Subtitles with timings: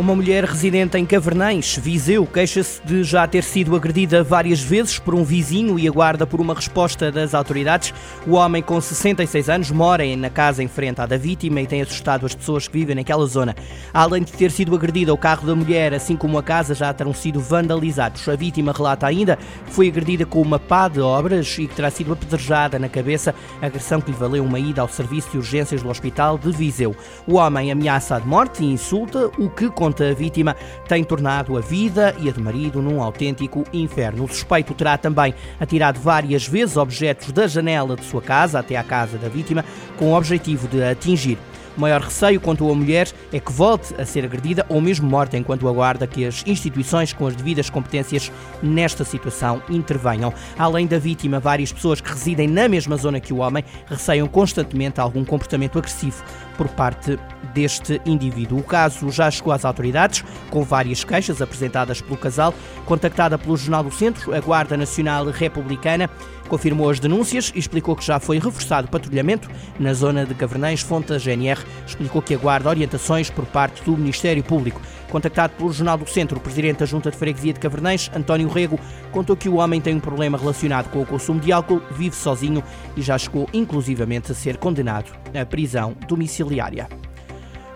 [0.00, 5.14] Uma mulher residente em Cavernães, Viseu, queixa-se de já ter sido agredida várias vezes por
[5.14, 7.92] um vizinho e aguarda por uma resposta das autoridades.
[8.26, 11.82] O homem, com 66 anos, mora na casa em frente à da vítima e tem
[11.82, 13.54] assustado as pessoas que vivem naquela zona.
[13.92, 17.12] Além de ter sido agredida, o carro da mulher, assim como a casa, já terão
[17.12, 18.26] sido vandalizados.
[18.26, 19.36] A vítima relata ainda
[19.66, 23.34] que foi agredida com uma pá de obras e que terá sido apedrejada na cabeça,
[23.60, 26.96] agressão que lhe valeu uma ida ao serviço de urgências do hospital de Viseu.
[27.26, 31.60] O homem ameaça de morte e insulta, o que conta a vítima, tem tornado a
[31.60, 34.24] vida e a do marido num autêntico inferno.
[34.24, 38.84] O suspeito terá também atirado várias vezes objetos da janela de sua casa até à
[38.84, 39.64] casa da vítima,
[39.98, 41.36] com o objetivo de atingir.
[41.80, 45.38] O maior receio, contou a mulher, é que volte a ser agredida ou mesmo morta
[45.38, 48.30] enquanto aguarda que as instituições com as devidas competências
[48.62, 50.30] nesta situação intervenham.
[50.58, 55.00] Além da vítima, várias pessoas que residem na mesma zona que o homem receiam constantemente
[55.00, 56.22] algum comportamento agressivo
[56.58, 57.18] por parte
[57.54, 58.58] deste indivíduo.
[58.58, 62.52] O caso já chegou às autoridades, com várias queixas apresentadas pelo casal.
[62.84, 66.10] Contactada pelo Jornal do Centro, a Guarda Nacional Republicana
[66.50, 70.80] confirmou as denúncias e explicou que já foi reforçado o patrulhamento na zona de Cavernães.
[70.80, 74.80] Fonte da GNR explicou que aguarda orientações por parte do Ministério Público.
[75.10, 78.78] Contactado pelo Jornal do Centro, o presidente da Junta de Freguesia de Cavernães, António Rego,
[79.10, 82.62] contou que o homem tem um problema relacionado com o consumo de álcool, vive sozinho
[82.96, 86.88] e já chegou inclusivamente a ser condenado à prisão domiciliária.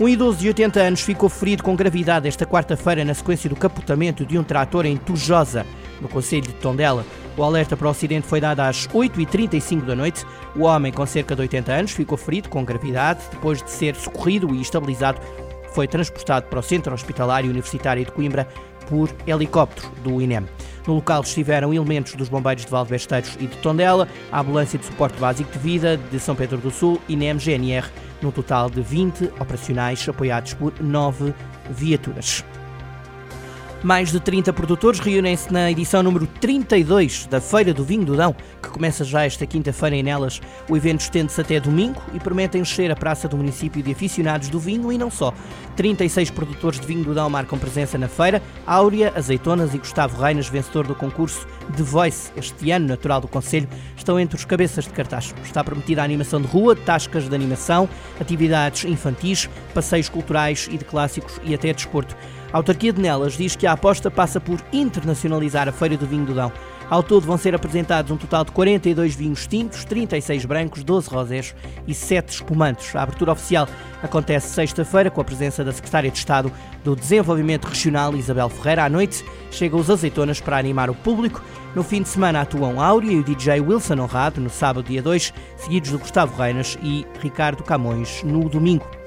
[0.00, 4.24] Um idoso de 80 anos ficou ferido com gravidade esta quarta-feira na sequência do capotamento
[4.24, 5.66] de um trator em Tujosa,
[6.00, 7.04] no Conselho de Tondela.
[7.40, 10.26] O alerta para o acidente foi dado às 8h35 da noite.
[10.54, 14.54] O homem, com cerca de 80 anos, ficou ferido com gravidade depois de ser socorrido
[14.54, 15.18] e estabilizado.
[15.72, 18.46] Foi transportado para o Centro Hospitalário Universitário de Coimbra
[18.86, 20.44] por helicóptero do INEM.
[20.86, 25.18] No local estiveram elementos dos bombeiros de Valdebesteiros e de Tondela, a ambulância de suporte
[25.18, 27.88] básico de vida de São Pedro do Sul, INEM GNR,
[28.20, 31.32] num total de 20 operacionais apoiados por 9
[31.70, 32.44] viaturas.
[33.82, 38.36] Mais de 30 produtores reúnem-se na edição número 32 da Feira do Vinho do Dão,
[38.62, 40.38] que começa já esta quinta-feira em Nelas.
[40.68, 44.60] O evento estende-se até domingo e promete encher a praça do município de aficionados do
[44.60, 45.32] vinho e não só.
[45.80, 48.42] 36 produtores de vinho do Dão marcam presença na feira.
[48.66, 53.66] Áurea, Azeitonas e Gustavo Reinas, vencedor do concurso The Voice este ano, natural do Conselho,
[53.96, 55.34] estão entre os cabeças de cartaz.
[55.42, 57.88] Está prometida a animação de rua, tascas de animação,
[58.20, 62.14] atividades infantis, passeios culturais e de clássicos e até desporto.
[62.52, 66.26] A autarquia de Nelas diz que a aposta passa por internacionalizar a Feira do Vinho
[66.26, 66.52] do Dão.
[66.90, 71.54] Ao todo vão ser apresentados um total de 42 vinhos tintos, 36 brancos, 12 rosés
[71.86, 72.96] e 7 espumantes.
[72.96, 73.68] A abertura oficial
[74.02, 76.52] acontece sexta-feira com a presença da Secretária de Estado
[76.82, 78.86] do Desenvolvimento Regional, Isabel Ferreira.
[78.86, 81.40] À noite chegam os azeitonas para animar o público.
[81.76, 85.32] No fim de semana atuam Áurea e o DJ Wilson Honrado, no sábado, dia 2,
[85.58, 88.99] seguidos do Gustavo Reinas e Ricardo Camões no domingo.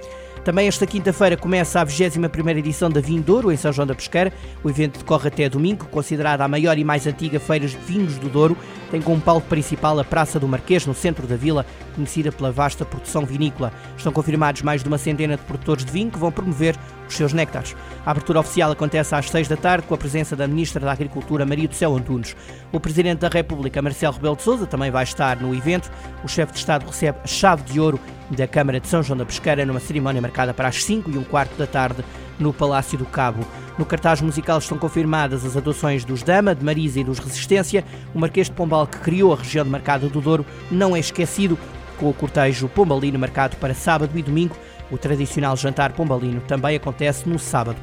[0.43, 4.33] Também esta quinta-feira começa a 21ª edição da Vindouro, em São João da Pesqueira.
[4.61, 8.27] O evento decorre até domingo, considerada a maior e mais antiga feira de vinhos do
[8.27, 8.57] Douro.
[8.91, 11.65] Tem como palco principal a Praça do Marquês, no centro da vila,
[11.95, 13.71] conhecida pela vasta produção vinícola.
[13.95, 16.75] Estão confirmados mais de uma centena de produtores de vinho que vão promover
[17.07, 17.75] os seus néctares.
[18.05, 21.45] A abertura oficial acontece às 6 da tarde com a presença da Ministra da Agricultura,
[21.45, 22.35] Maria do Céu Antunes.
[22.71, 25.91] O Presidente da República, Marcelo Rebelo de Sousa, também vai estar no evento.
[26.23, 27.99] O chefe de Estado recebe a chave de ouro
[28.29, 31.23] da Câmara de São João da Pesqueira numa cerimónia marcada para as 5 e um
[31.23, 32.03] quarto da tarde
[32.39, 33.45] no Palácio do Cabo.
[33.77, 37.83] No cartaz musical estão confirmadas as adoções dos Dama, de Marisa e dos Resistência.
[38.13, 41.57] O Marquês de Pombal, que criou a região de Mercado do Douro, não é esquecido,
[41.97, 44.55] com o cortejo pombalino marcado para sábado e domingo.
[44.93, 47.77] O tradicional jantar pombalino também acontece no sábado.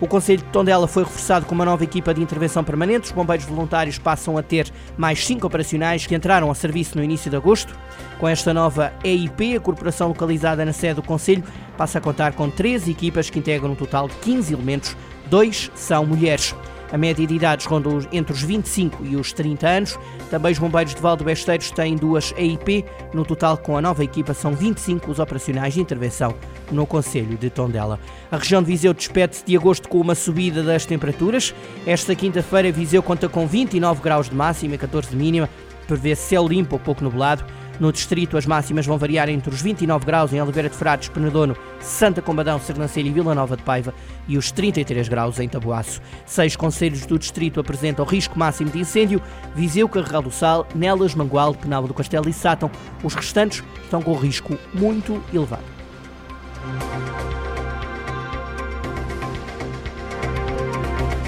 [0.00, 3.06] O Conselho de Tondela foi reforçado com uma nova equipa de intervenção permanente.
[3.06, 7.28] Os bombeiros voluntários passam a ter mais cinco operacionais que entraram a serviço no início
[7.28, 7.76] de agosto.
[8.18, 11.42] Com esta nova EIP, a corporação localizada na sede do Conselho
[11.76, 14.96] passa a contar com três equipas que integram um total de 15 elementos.
[15.28, 16.54] Dois são mulheres.
[16.92, 19.98] A média de idades ronda entre os 25 e os 30 anos.
[20.30, 22.84] Também os bombeiros de Valdo Besteiros têm duas EIP.
[23.14, 26.34] No total, com a nova equipa, são 25 os operacionais de intervenção
[26.70, 27.98] no Conselho de Tondela.
[28.30, 31.54] A região de Viseu despede-se de agosto com uma subida das temperaturas.
[31.86, 35.48] Esta quinta-feira, Viseu conta com 29 graus de máxima e 14 de mínima.
[35.86, 37.42] Prevê céu limpo ou pouco nublado.
[37.80, 41.56] No distrito, as máximas vão variar entre os 29 graus em Oliveira de Frades, Penedono,
[41.80, 43.94] Santa Combadão, Sernancelho e Vila Nova de Paiva
[44.28, 46.00] e os 33 graus em Taboaço.
[46.26, 49.20] Seis conselhos do distrito apresentam risco máximo de incêndio:
[49.54, 52.70] Viseu, Carregal do Sal, Nelas, Mangual, Penal do Castelo e Sátão.
[53.02, 55.62] Os restantes estão com risco muito elevado.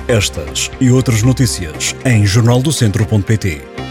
[0.06, 3.83] Estas e outras notícias em jornaldocentro.pt